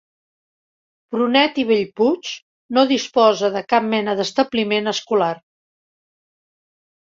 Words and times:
Prunet 1.15 1.59
i 1.63 1.65
Bellpuig 1.73 2.31
no 2.79 2.85
disposa 2.93 3.53
de 3.59 3.63
cap 3.77 3.87
mena 3.93 4.19
d'establiment 4.23 4.95
escolar. 4.97 5.33